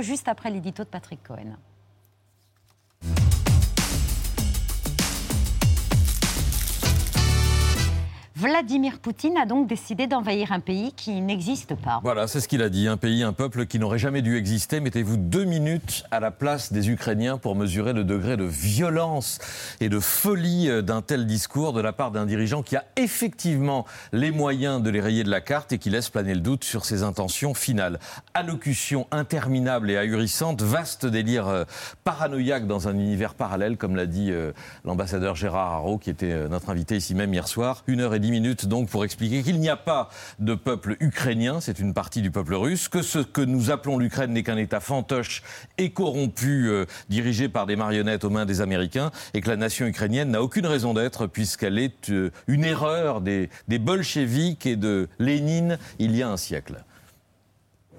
Juste 0.00 0.26
après 0.26 0.50
l'édito 0.50 0.82
de 0.82 0.88
Patrick 0.88 1.22
Cohen. 1.22 1.56
Vladimir 8.44 8.98
Poutine 8.98 9.38
a 9.38 9.46
donc 9.46 9.66
décidé 9.66 10.06
d'envahir 10.06 10.52
un 10.52 10.60
pays 10.60 10.92
qui 10.92 11.22
n'existe 11.22 11.74
pas. 11.76 12.00
Voilà, 12.02 12.26
c'est 12.26 12.40
ce 12.40 12.48
qu'il 12.48 12.60
a 12.60 12.68
dit. 12.68 12.88
Un 12.88 12.98
pays, 12.98 13.22
un 13.22 13.32
peuple 13.32 13.64
qui 13.64 13.78
n'aurait 13.78 13.98
jamais 13.98 14.20
dû 14.20 14.36
exister. 14.36 14.80
Mettez-vous 14.80 15.16
deux 15.16 15.44
minutes 15.44 16.04
à 16.10 16.20
la 16.20 16.30
place 16.30 16.70
des 16.70 16.90
Ukrainiens 16.90 17.38
pour 17.38 17.56
mesurer 17.56 17.94
le 17.94 18.04
degré 18.04 18.36
de 18.36 18.44
violence 18.44 19.38
et 19.80 19.88
de 19.88 19.98
folie 19.98 20.68
d'un 20.82 21.00
tel 21.00 21.24
discours 21.24 21.72
de 21.72 21.80
la 21.80 21.94
part 21.94 22.10
d'un 22.10 22.26
dirigeant 22.26 22.62
qui 22.62 22.76
a 22.76 22.84
effectivement 22.96 23.86
les 24.12 24.30
moyens 24.30 24.82
de 24.82 24.90
les 24.90 25.00
rayer 25.00 25.24
de 25.24 25.30
la 25.30 25.40
carte 25.40 25.72
et 25.72 25.78
qui 25.78 25.88
laisse 25.88 26.10
planer 26.10 26.34
le 26.34 26.40
doute 26.40 26.64
sur 26.64 26.84
ses 26.84 27.02
intentions 27.02 27.54
finales. 27.54 27.98
Allocution 28.34 29.06
interminable 29.10 29.90
et 29.90 29.96
ahurissante, 29.96 30.60
vaste 30.60 31.06
délire 31.06 31.48
euh, 31.48 31.64
paranoïaque 32.04 32.66
dans 32.66 32.88
un 32.88 32.94
univers 32.94 33.32
parallèle, 33.32 33.78
comme 33.78 33.96
l'a 33.96 34.04
dit 34.04 34.30
euh, 34.30 34.52
l'ambassadeur 34.84 35.34
Gérard 35.34 35.72
Haro, 35.72 35.96
qui 35.96 36.10
était 36.10 36.32
euh, 36.32 36.48
notre 36.48 36.68
invité 36.68 36.98
ici 36.98 37.14
même 37.14 37.32
hier 37.32 37.48
soir. 37.48 37.84
Une 37.86 38.00
heure 38.00 38.14
et 38.14 38.20
10 38.20 38.33
minutes 38.33 38.65
donc 38.65 38.89
pour 38.89 39.05
expliquer 39.05 39.43
qu'il 39.43 39.59
n'y 39.59 39.69
a 39.69 39.77
pas 39.77 40.09
de 40.39 40.55
peuple 40.55 40.97
ukrainien, 40.99 41.59
c'est 41.61 41.79
une 41.79 41.93
partie 41.93 42.21
du 42.21 42.31
peuple 42.31 42.55
russe, 42.55 42.87
que 42.87 43.01
ce 43.01 43.19
que 43.19 43.41
nous 43.41 43.69
appelons 43.69 43.97
l'Ukraine 43.97 44.31
n'est 44.31 44.43
qu'un 44.43 44.57
État 44.57 44.79
fantoche 44.79 45.43
et 45.77 45.91
corrompu, 45.91 46.69
euh, 46.69 46.85
dirigé 47.09 47.49
par 47.49 47.65
des 47.65 47.75
marionnettes 47.75 48.23
aux 48.23 48.29
mains 48.29 48.45
des 48.45 48.61
Américains, 48.61 49.11
et 49.33 49.41
que 49.41 49.49
la 49.49 49.57
nation 49.57 49.85
ukrainienne 49.85 50.31
n'a 50.31 50.41
aucune 50.41 50.65
raison 50.65 50.93
d'être 50.93 51.27
puisqu'elle 51.27 51.77
est 51.77 52.09
euh, 52.09 52.31
une 52.47 52.63
erreur 52.63 53.21
des, 53.21 53.49
des 53.67 53.79
bolcheviks 53.79 54.65
et 54.65 54.75
de 54.75 55.07
Lénine 55.19 55.77
il 55.99 56.15
y 56.15 56.23
a 56.23 56.29
un 56.29 56.37
siècle. 56.37 56.83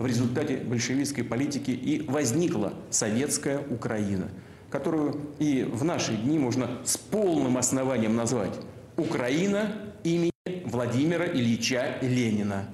В 0.01 0.07
результате 0.07 0.57
большевистской 0.57 1.23
политики 1.23 1.73
и 1.73 2.03
возникла 2.09 2.73
советская 2.89 3.61
Украина, 3.69 4.29
которую 4.71 5.21
и 5.39 5.63
в 5.71 5.85
наши 5.85 6.17
дни 6.17 6.39
можно 6.39 6.71
с 6.85 6.97
полным 6.97 7.59
основанием 7.59 8.17
назвать 8.17 8.55
Украина 8.97 9.73
имени 10.05 10.31
Владимира 10.65 11.27
Ильича 11.27 11.99
Ленина. 12.01 12.69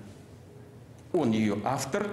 Он 1.13 1.33
ее 1.33 1.59
автор 1.65 2.09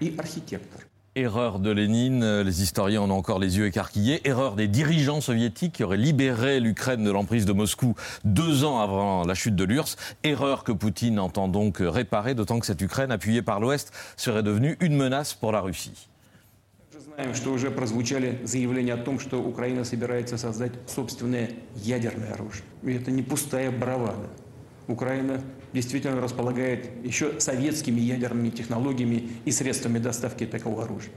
и 0.00 0.14
архитектор. 0.18 0.82
Erreur 1.16 1.58
de 1.58 1.72
Lénine, 1.72 2.42
les 2.42 2.62
historiens 2.62 3.02
en 3.02 3.10
ont 3.10 3.14
encore 3.14 3.40
les 3.40 3.58
yeux 3.58 3.66
écarquillés. 3.66 4.20
Erreur 4.28 4.54
des 4.54 4.68
dirigeants 4.68 5.20
soviétiques 5.20 5.72
qui 5.74 5.84
auraient 5.84 5.96
libéré 5.96 6.60
l'Ukraine 6.60 7.02
de 7.02 7.10
l'emprise 7.10 7.46
de 7.46 7.52
Moscou 7.52 7.96
deux 8.22 8.62
ans 8.62 8.80
avant 8.80 9.24
la 9.24 9.34
chute 9.34 9.56
de 9.56 9.64
l'URSS. 9.64 9.96
Erreur 10.22 10.62
que 10.62 10.70
Poutine 10.70 11.18
entend 11.18 11.48
donc 11.48 11.78
réparer, 11.80 12.34
d'autant 12.34 12.60
que 12.60 12.66
cette 12.66 12.80
Ukraine, 12.80 13.10
appuyée 13.10 13.42
par 13.42 13.58
l'Ouest, 13.58 13.92
serait 14.16 14.44
devenue 14.44 14.76
une 14.80 14.96
menace 14.96 15.34
pour 15.34 15.50
la 15.50 15.60
Russie. 15.60 16.08
Знаем, 17.16 17.34
что 17.34 17.52
уже 17.52 17.70
прозвучали 17.70 18.40
заявления 18.44 18.94
о 18.94 18.96
том, 18.96 19.18
что 19.18 19.42
Украина 19.42 19.84
собирается 19.84 20.38
создать 20.38 20.72
собственное 20.86 21.50
ядерное 21.74 22.32
оружие. 22.34 22.62
И 22.84 22.92
это 22.92 23.10
не 23.10 23.22
пустая 23.22 23.70
бравада. 23.70 24.28
Украина 24.87 25.41
действительно 25.73 26.21
располагает 26.21 26.89
еще 27.03 27.39
советскими 27.39 27.99
ядерными 27.99 28.49
технологиями 28.49 29.29
и 29.45 29.51
средствами 29.51 29.99
доставки 29.99 30.45
такого 30.45 30.83
оружия. 30.83 31.13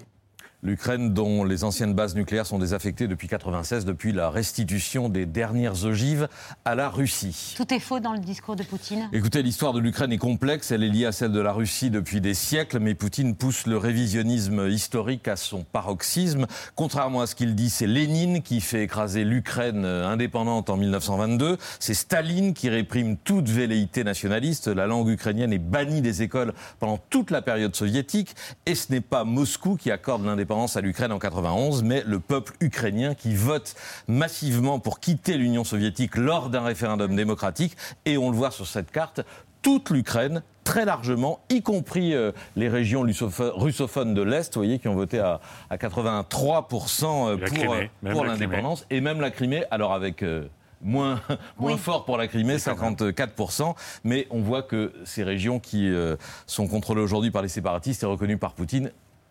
L'Ukraine, 0.65 1.15
dont 1.15 1.45
les 1.45 1.63
anciennes 1.63 1.95
bases 1.95 2.17
nucléaires 2.17 2.45
sont 2.45 2.59
désaffectées 2.59 3.07
depuis 3.07 3.27
1996, 3.27 3.85
depuis 3.85 4.13
la 4.13 4.29
restitution 4.29 5.09
des 5.09 5.25
dernières 5.25 5.85
ogives 5.85 6.27
à 6.65 6.75
la 6.75 6.89
Russie. 6.89 7.55
Tout 7.57 7.73
est 7.73 7.79
faux 7.79 8.01
dans 8.01 8.13
le 8.13 8.19
discours 8.19 8.57
de 8.57 8.65
Poutine 8.65 9.09
Écoutez, 9.13 9.45
l'histoire 9.45 9.73
de 9.73 9.79
l'Ukraine 9.79 10.11
est 10.11 10.19
complexe, 10.19 10.73
elle 10.73 10.83
est 10.83 10.89
liée 10.89 11.07
à 11.07 11.13
celle 11.13 11.31
de 11.31 11.39
la 11.39 11.53
Russie 11.53 11.91
depuis 11.91 12.21
des 12.21 12.35
siècles, 12.35 12.81
mais 12.81 12.97
Poutine 12.97 13.37
pousse 13.37 13.69
le 13.69 13.79
révisionnisme 13.79 14.67
historique 14.69 15.29
à 15.29 15.37
son 15.37 15.63
paroxysme. 15.63 16.47
Contrairement 16.75 17.21
à 17.21 17.29
ce 17.29 17.37
qu'il 17.37 17.55
dit, 17.55 17.71
c'est 17.71 17.87
Lénine 17.87 18.43
qui 18.43 18.61
fait 18.61 18.83
écraser 18.83 19.23
l'Ukraine 19.23 19.85
indépendante 19.85 20.71
en 20.71 20.77
1922, 20.77 21.57
c'est 21.79 21.95
Staline 21.95 22.53
qui 22.53 22.69
réprime 22.69 23.17
toute 23.17 23.49
velléité 23.49 24.03
nationaliste, 24.03 24.67
la 24.67 24.89
langue 24.89 25.09
ukrainienne 25.09 25.53
est 25.53 25.59
bannie 25.59 26.01
des 26.01 26.23
écoles 26.23 26.53
pendant 26.81 26.99
toute 27.11 27.31
la 27.31 27.43
période 27.43 27.77
soviétique, 27.77 28.35
et 28.67 28.75
ce 28.75 28.91
n'est 28.91 29.01
pas 29.01 29.23
Moscou 29.23 29.77
qui 29.77 29.93
accorde 29.93 30.25
l'indépendance 30.25 30.48
à 30.51 30.81
l'Ukraine 30.81 31.13
en 31.13 31.19
91, 31.19 31.83
mais 31.83 32.03
le 32.07 32.21
peuple 32.21 32.55
ukrainien 32.61 33.15
qui 33.15 33.35
vote 33.35 33.75
massivement 34.07 34.79
pour 34.79 34.99
quitter 34.99 35.37
l'Union 35.37 35.63
soviétique 35.63 36.17
lors 36.17 36.49
d'un 36.49 36.63
référendum 36.63 37.15
démocratique. 37.15 37.77
Et 38.07 38.17
on 38.17 38.31
le 38.31 38.37
voit 38.37 38.51
sur 38.51 38.67
cette 38.67 38.91
carte, 38.91 39.21
toute 39.61 39.91
l'Ukraine 39.91 40.43
très 40.65 40.87
largement, 40.87 41.41
y 41.51 41.61
compris 41.63 42.15
euh, 42.15 42.33
les 42.57 42.69
régions 42.69 43.03
russophones 43.03 44.15
de 44.15 44.23
l'Est, 44.23 44.55
vous 44.55 44.61
voyez, 44.61 44.79
qui 44.79 44.89
ont 44.89 44.95
voté 44.95 45.19
à, 45.19 45.41
à 45.69 45.77
83% 45.77 46.25
pour, 46.69 47.75
euh, 47.75 47.85
pour 48.11 48.25
l'indépendance, 48.25 48.87
et 48.89 49.01
même 49.01 49.21
la 49.21 49.31
Crimée, 49.31 49.65
alors 49.71 49.93
avec... 49.93 50.23
Euh, 50.23 50.49
moins, 50.81 51.21
moins 51.59 51.73
oui. 51.73 51.79
fort 51.79 52.05
pour 52.05 52.17
la 52.17 52.29
Crimée, 52.29 52.57
54%. 52.57 53.75
Mais 54.05 54.27
on 54.31 54.41
voit 54.41 54.63
que 54.63 54.93
ces 55.05 55.23
régions 55.23 55.59
qui 55.59 55.89
euh, 55.89 56.17
sont 56.47 56.69
contrôlées 56.69 57.03
aujourd'hui 57.03 57.31
par 57.31 57.43
les 57.43 57.49
séparatistes 57.49 58.03
et 58.03 58.07
reconnues 58.07 58.39
par 58.39 58.55
Poutine 58.55 58.91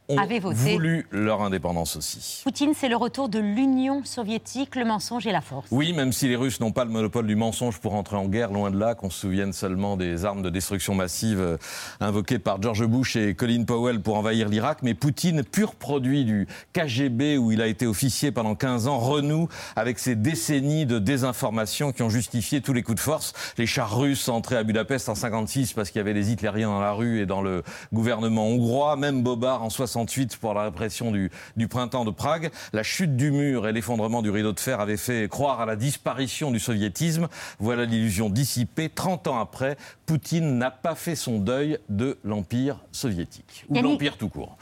ont 0.09 0.18
Avait 0.18 0.40
voté. 0.40 0.73
voulu 0.73 1.06
leur 1.12 1.41
indépendance 1.41 1.95
aussi. 1.97 2.41
Poutine, 2.44 2.73
c'est 2.73 2.88
le 2.88 2.95
retour 2.95 3.28
de 3.29 3.40
l'Union 3.40 4.03
soviétique, 4.06 4.75
le 4.75 4.85
mensonge 4.85 5.28
et 5.28 5.31
la 5.31 5.41
force. 5.41 5.68
Oui, 5.72 5.91
même 5.94 6.13
si 6.13 6.28
les 6.28 6.35
Russes 6.35 6.59
n'ont 6.62 6.72
pas 6.72 6.85
le 6.85 6.91
monopole 6.91 7.28
du 7.28 7.35
mensonge 7.35 7.79
pour 7.79 7.94
entrer 7.94 8.16
en 8.16 8.28
guerre, 8.28 8.51
loin 8.51 8.72
de 8.72 8.79
là, 8.79 8.96
qu'on 8.96 9.09
se 9.09 9.19
souvienne 9.19 9.51
seulement 9.51 9.97
des 9.97 10.23
armes 10.23 10.41
de 10.41 10.50
destruction 10.50 10.96
massive 10.96 11.40
euh, 11.41 11.57
invoquées 12.00 12.40
par 12.40 12.62
George 12.62 12.85
Bush 12.85 13.16
et 13.17 13.34
Colin 13.35 13.63
Powell 13.66 14.00
pour 14.01 14.16
envahir 14.17 14.47
l'Irak, 14.47 14.79
mais 14.81 14.94
Poutine, 14.94 15.44
pur 15.44 15.75
produit 15.75 16.23
du 16.23 16.47
KGB 16.73 17.38
où 17.38 17.51
il 17.51 17.62
a 17.62 17.67
été 17.67 17.85
officier 17.85 18.31
pendant 18.31 18.56
15 18.56 18.88
ans, 18.88 19.00
renoue 19.00 19.50
avec 19.75 20.00
ces 20.00 20.16
décennies 20.16 20.85
de 20.85 21.00
désinformation 21.00 21.91
qui 21.91 22.03
ont 22.03 22.09
justifié 22.09 22.62
tous 22.62 22.73
les 22.73 22.84
coups 22.84 22.96
de 22.96 23.01
force. 23.01 23.34
Les 23.57 23.66
chars 23.66 23.97
russes 23.97 24.29
entrés 24.29 24.56
à 24.56 24.63
Budapest 24.63 25.09
en 25.09 25.16
56 25.16 25.73
parce 25.73 25.90
qu'il 25.90 26.00
y 26.00 26.01
avait 26.01 26.13
des 26.13 26.31
hitlériens 26.31 26.69
dans 26.69 26.79
la 26.79 26.94
rue 26.94 27.19
et 27.19 27.25
dans 27.25 27.41
le 27.41 27.63
gouvernement 27.91 28.47
hongrois, 28.47 28.96
même 28.96 29.22
Bobard 29.22 29.63
en 29.63 29.69
60 29.69 29.97
pour 30.40 30.53
la 30.53 30.63
répression 30.63 31.12
du, 31.12 31.31
du, 31.56 31.68
printemps 31.68 32.06
de 32.06 32.12
Prague. 32.12 32.52
La 32.74 32.84
chute 32.84 33.16
du 33.16 33.31
mur 33.31 33.68
et 33.68 33.72
l'effondrement 33.72 34.22
du 34.22 34.30
rideau 34.30 34.53
de 34.53 34.59
fer 34.59 34.80
avaient 34.80 34.97
fait 34.97 35.28
croire 35.28 35.62
à 35.62 35.66
la 35.66 35.75
disparition 35.75 36.52
du 36.52 36.59
soviétisme. 36.59 37.28
Voilà 37.59 37.85
l'illusion 37.85 38.30
dissipée. 38.30 38.90
30 38.90 39.28
ans 39.28 39.40
après, 39.40 39.78
Poutine 40.06 40.58
n'a 40.58 40.72
pas 40.72 40.96
fait 40.96 41.16
son 41.16 41.40
deuil 41.40 41.80
de 41.90 42.18
l'Empire 42.24 42.78
soviétique, 42.91 43.66
ou 43.69 43.75
l'Empire 43.75 44.18
tout 44.18 44.30
court. 44.30 44.58